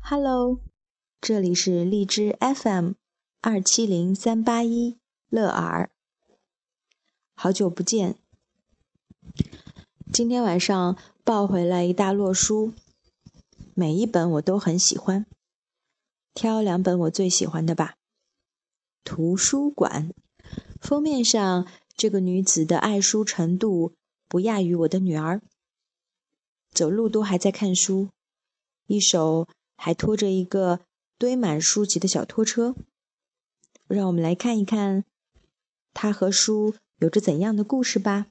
[0.00, 0.60] Hello，
[1.20, 2.92] 这里是荔枝 FM
[3.40, 4.98] 二七零三八一
[5.28, 5.90] 乐尔，
[7.34, 8.16] 好久不见。
[10.12, 12.72] 今天晚上抱回来一大摞书，
[13.74, 15.26] 每一本我都很喜欢，
[16.34, 17.94] 挑两本我最喜欢的吧。
[19.04, 20.12] 图书馆
[20.80, 23.94] 封面上这个女子的爱书程度
[24.28, 25.40] 不亚于我的女儿，
[26.72, 28.08] 走路都还在看书，
[28.90, 29.46] 一手
[29.76, 30.80] 还拖着一个
[31.16, 32.74] 堆满书籍的小拖车。
[33.86, 35.04] 让我们来看一看，
[35.94, 38.26] 他和书有着怎样的故事吧。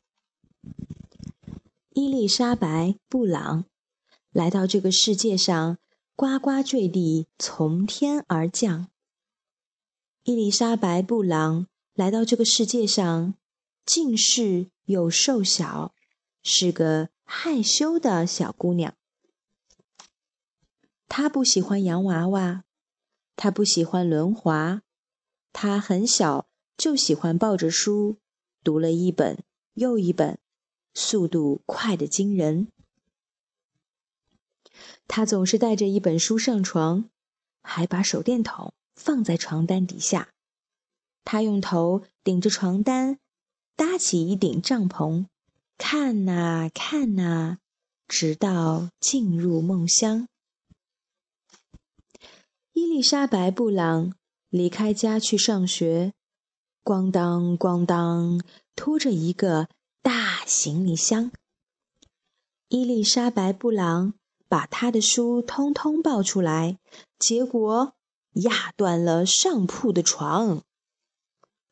[1.92, 2.68] 伊丽莎白·
[3.08, 3.64] 布朗
[4.32, 5.78] 来到这个世界上，
[6.18, 8.90] 呱呱坠地，从天而降。
[10.24, 13.34] 伊丽莎白·布朗来到这个世界上，
[13.86, 15.94] 近视又瘦小，
[16.44, 18.94] 是个害羞的小姑娘。
[21.10, 22.64] 他不喜欢洋娃娃，
[23.36, 24.82] 他不喜欢轮滑，
[25.52, 28.20] 他很小就喜欢抱着书，
[28.64, 29.44] 读了一本
[29.74, 30.40] 又一本，
[30.94, 32.70] 速度快得惊人。
[35.08, 37.10] 他总是带着一本书上床，
[37.62, 38.74] 还把手电筒。
[38.96, 40.28] 放在床单底下，
[41.24, 43.18] 他用头顶着床单，
[43.78, 45.28] 搭起一顶帐篷，
[45.78, 47.60] 看呐看呐，
[48.10, 50.28] 直到进入梦乡。
[52.80, 54.14] 伊丽莎白·布朗
[54.48, 56.14] 离开家去上学，
[56.82, 58.42] 咣当咣当，
[58.74, 59.68] 拖着一个
[60.02, 61.30] 大行李箱。
[62.70, 64.14] 伊丽莎白·布朗
[64.48, 66.80] 把她的书通通抱出来，
[67.20, 67.96] 结果。
[68.44, 70.62] 压断了上铺的床，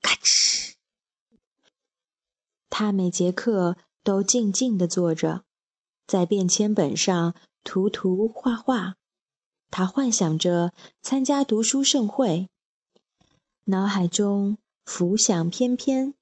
[0.02, 0.73] 咔哧！
[2.69, 5.45] 他每节课都静静地坐着，
[6.05, 8.97] 在便签本上涂涂画画。
[9.69, 12.49] 他幻想着参加读书盛会，
[13.65, 16.13] 脑海中浮想翩翩。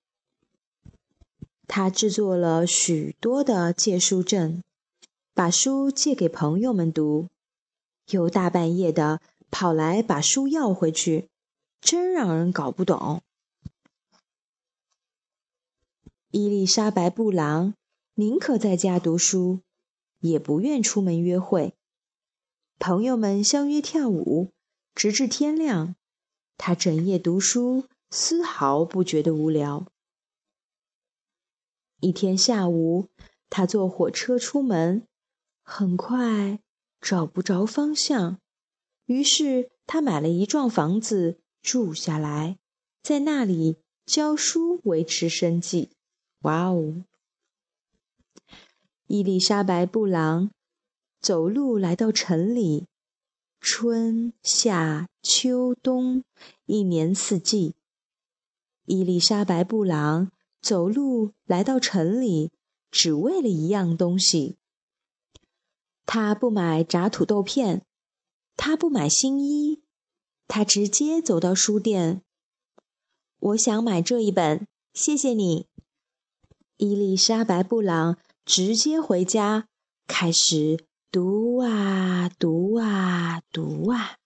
[1.67, 4.61] 他制作了许多的借书证，
[5.33, 7.29] 把书借给朋友们读，
[8.11, 9.21] 又大半夜的。
[9.51, 11.29] 跑来把书要回去，
[11.79, 13.21] 真让人搞不懂。
[16.31, 17.73] 伊丽莎白·布朗
[18.15, 19.61] 宁可在家读书，
[20.19, 21.73] 也不愿出门约会。
[22.77, 24.53] 朋友们相约跳舞，
[24.93, 25.95] 直至天亮。
[26.57, 29.87] 他整夜读书，丝毫不觉得无聊。
[32.01, 33.09] 一天下午，
[33.49, 35.07] 他坐火车出门，
[35.63, 36.59] 很快
[37.01, 38.39] 找不着方向。
[39.05, 42.57] 于是他买了一幢房子住下来，
[43.01, 45.91] 在那里教书维持生计。
[46.41, 47.03] 哇哦！
[49.07, 50.51] 伊丽莎白·布朗
[51.21, 52.87] 走路来到城里，
[53.59, 56.23] 春夏秋冬，
[56.65, 57.75] 一年四季。
[58.85, 60.31] 伊丽莎白·布朗
[60.61, 62.51] 走路来到城里，
[62.91, 64.57] 只为了一样东西。
[66.05, 67.83] 他不买炸土豆片。
[68.57, 69.81] 他不买新衣，
[70.47, 72.21] 他直接走到书店。
[73.39, 75.67] 我想买这一本，谢谢你，
[76.77, 78.17] 伊丽莎白·布朗。
[78.45, 79.67] 直接回家，
[80.05, 84.17] 开始读啊读啊读啊。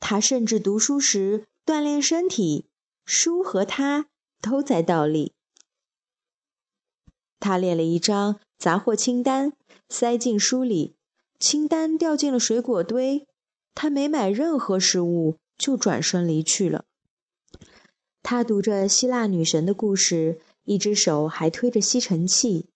[0.00, 2.66] 他甚至读书时锻炼身体，
[3.04, 4.06] 书和他
[4.40, 5.32] 都在倒立。
[7.38, 9.52] 他列了一张杂货清单，
[9.88, 10.96] 塞进书里。
[11.38, 13.28] 清单掉进了水果堆，
[13.72, 16.84] 他没买任何食物就转身离去了。
[18.24, 22.66] 他读着希腊女神的故事，一只手还推着吸尘器。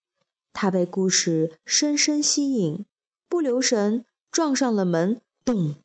[0.52, 2.86] 他被故事深深吸引，
[3.30, 5.76] 不留神撞上了门，咚！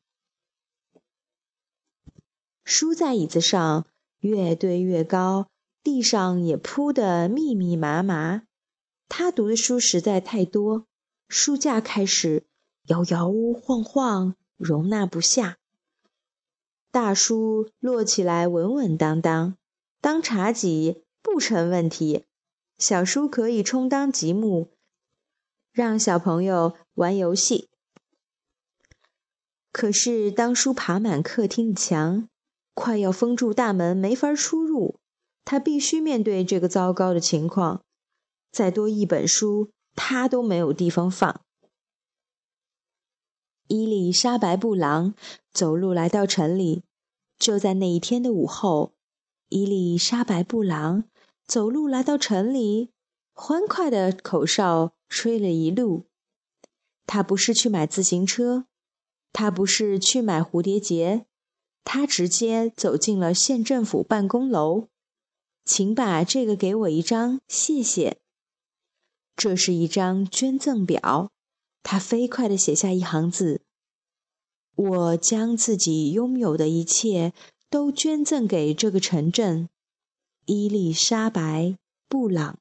[2.63, 3.85] 书在椅子上
[4.21, 5.47] 越堆越高，
[5.83, 8.41] 地上也铺得密密麻麻。
[9.07, 10.87] 他读的书实在太多，
[11.27, 12.47] 书架开始。
[12.87, 13.31] 摇摇
[13.61, 15.57] 晃晃，容纳不下。
[16.89, 19.55] 大书摞起来稳稳当当，
[20.01, 22.25] 当茶几不成问题。
[22.79, 24.71] 小书可以充当积木，
[25.71, 27.69] 让小朋友玩游戏。
[29.71, 32.27] 可是，当书爬满客厅的墙，
[32.73, 34.99] 快要封住大门，没法出入，
[35.43, 37.83] 他必须面对这个糟糕的情况。
[38.51, 41.41] 再多一本书，他都没有地方放。
[43.67, 45.13] 伊丽莎白·布朗
[45.51, 46.83] 走路来到城里。
[47.37, 48.93] 就在那一天的午后，
[49.49, 51.03] 伊丽莎白·布朗
[51.45, 52.91] 走路来到城里，
[53.33, 56.05] 欢快的口哨吹了一路。
[57.05, 58.65] 他不是去买自行车，
[59.31, 61.25] 他不是去买蝴蝶结，
[61.83, 64.87] 他直接走进了县政府办公楼。
[65.63, 68.19] 请把这个给我一张，谢谢。
[69.35, 71.31] 这是一张捐赠表，
[71.81, 73.61] 他飞快地写下一行字
[74.75, 77.33] ：“我将自己拥有的一切
[77.69, 79.67] 都捐赠给这个城镇。”
[80.45, 81.41] 伊丽莎白·
[82.07, 82.59] 布朗。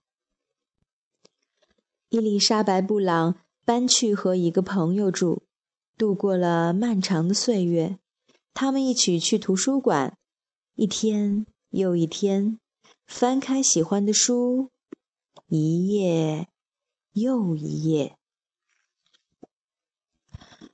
[2.09, 5.43] 伊丽莎白·布朗搬去和一个朋友住，
[5.97, 7.99] 度过了漫长的岁月。
[8.53, 10.17] 他们一起去图书馆，
[10.75, 12.61] 一天又一天，
[13.07, 14.71] 翻开喜欢的书，
[15.49, 16.49] 一页
[17.15, 18.17] 又一页。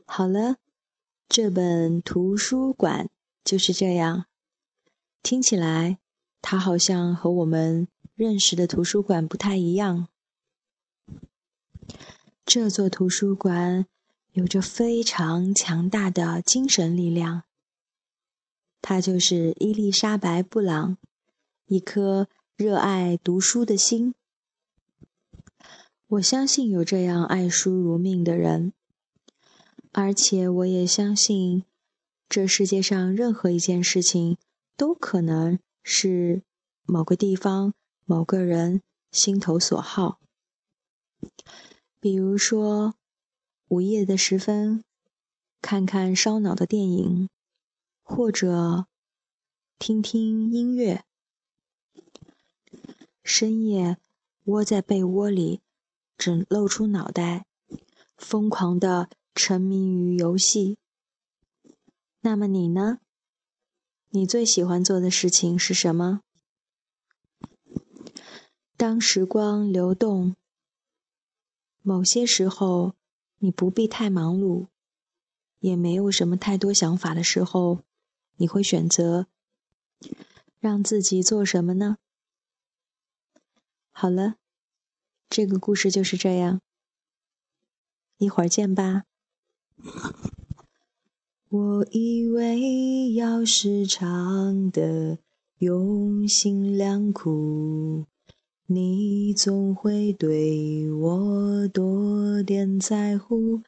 [0.04, 0.56] 好了，
[1.26, 3.08] 这本图书馆
[3.42, 4.26] 就是这样。
[5.22, 5.98] 听起来，
[6.42, 10.08] 它好像和我们认识的图书馆不太一样。
[12.44, 13.86] 这座图书馆
[14.32, 17.44] 有着非常强大的精神力量。
[18.82, 20.96] 它就是伊丽莎白·布朗，
[21.66, 24.14] 一颗热爱读书的心。
[26.08, 28.72] 我相信有这样爱书如命的人，
[29.92, 31.64] 而且我也相信，
[32.28, 34.36] 这世界上任何一件事情
[34.76, 36.42] 都可能是
[36.84, 37.74] 某个地方、
[38.06, 38.82] 某个人
[39.12, 40.18] 心头所好。
[42.00, 42.94] 比如说，
[43.68, 44.82] 午夜的时分，
[45.60, 47.28] 看看烧脑的电影，
[48.02, 48.86] 或者
[49.78, 51.02] 听听音乐；
[53.22, 53.98] 深夜
[54.44, 55.60] 窝在被窝里，
[56.16, 57.44] 只露出脑袋，
[58.16, 60.78] 疯狂的沉迷于游戏。
[62.22, 63.00] 那么你呢？
[64.08, 66.22] 你最喜欢做的事情是什么？
[68.78, 70.34] 当时光流动。
[71.82, 72.94] 某些时候，
[73.38, 74.66] 你不必太忙碌，
[75.60, 77.80] 也没有什么太多想法的时候，
[78.36, 79.26] 你会选择
[80.58, 81.98] 让自己做什么呢？
[83.90, 84.36] 好了，
[85.28, 86.60] 这个故事就是这样，
[88.18, 89.04] 一会儿见吧。
[91.48, 95.18] 我以为要时常的
[95.58, 98.06] 用心良苦。
[98.72, 103.62] 你总会对我多点在乎。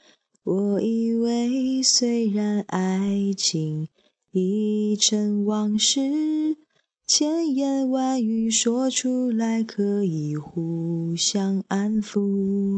[0.44, 3.88] 我以为虽然爱情
[4.30, 6.56] 已成往事，
[7.04, 12.70] 千言万语说出来可以互相安抚。